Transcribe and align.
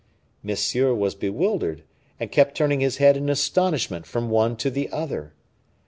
Monsieur 0.41 0.95
was 0.95 1.13
bewildered, 1.13 1.83
and 2.19 2.31
kept 2.31 2.57
turning 2.57 2.79
his 2.79 2.97
head 2.97 3.15
in 3.15 3.29
astonishment 3.29 4.07
from 4.07 4.31
one 4.31 4.55
to 4.57 4.71
the 4.71 4.89
other. 4.91 5.35